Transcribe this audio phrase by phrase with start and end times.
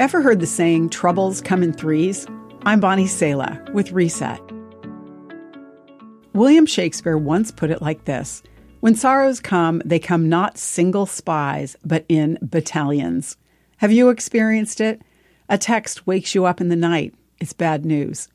[0.00, 2.26] Ever heard the saying, troubles come in threes?
[2.62, 4.40] I'm Bonnie Sala with Reset.
[6.32, 8.42] William Shakespeare once put it like this
[8.80, 13.36] When sorrows come, they come not single spies, but in battalions.
[13.76, 15.02] Have you experienced it?
[15.50, 17.14] A text wakes you up in the night.
[17.38, 18.28] It's bad news.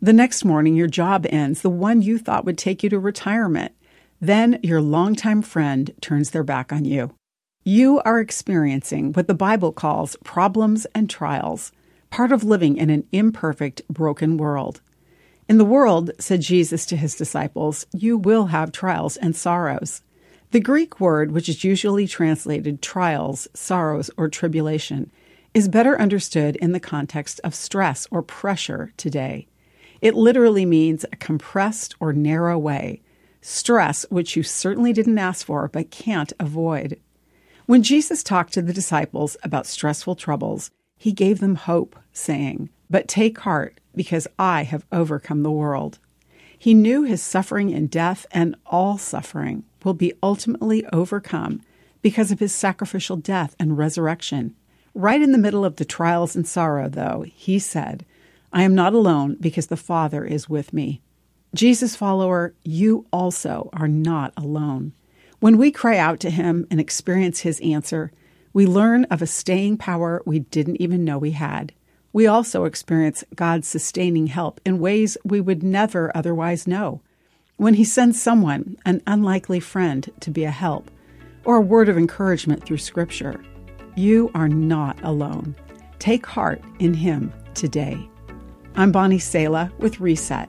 [0.00, 3.72] The next morning, your job ends, the one you thought would take you to retirement.
[4.20, 7.12] Then your longtime friend turns their back on you.
[7.70, 11.70] You are experiencing what the Bible calls problems and trials,
[12.08, 14.80] part of living in an imperfect, broken world.
[15.50, 20.00] In the world, said Jesus to his disciples, you will have trials and sorrows.
[20.50, 25.12] The Greek word, which is usually translated trials, sorrows, or tribulation,
[25.52, 29.46] is better understood in the context of stress or pressure today.
[30.00, 33.02] It literally means a compressed or narrow way,
[33.42, 36.98] stress which you certainly didn't ask for but can't avoid.
[37.68, 43.08] When Jesus talked to the disciples about stressful troubles, he gave them hope, saying, But
[43.08, 45.98] take heart, because I have overcome the world.
[46.58, 51.60] He knew his suffering and death and all suffering will be ultimately overcome
[52.00, 54.54] because of his sacrificial death and resurrection.
[54.94, 58.06] Right in the middle of the trials and sorrow, though, he said,
[58.50, 61.02] I am not alone because the Father is with me.
[61.54, 64.94] Jesus follower, you also are not alone.
[65.40, 68.12] When we cry out to him and experience his answer,
[68.52, 71.72] we learn of a staying power we didn't even know we had
[72.12, 77.00] we also experience God's sustaining help in ways we would never otherwise know.
[77.56, 80.90] When He sends someone, an unlikely friend, to be a help,
[81.44, 83.42] or a word of encouragement through Scripture,
[83.96, 85.54] you are not alone.
[85.98, 88.08] Take heart in Him today.
[88.76, 90.48] I'm Bonnie Sala with Reset.